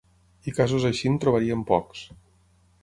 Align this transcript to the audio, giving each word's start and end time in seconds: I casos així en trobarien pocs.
I 0.51 0.53
casos 0.59 0.87
així 0.91 1.11
en 1.11 1.21
trobarien 1.27 1.63
pocs. 1.73 2.05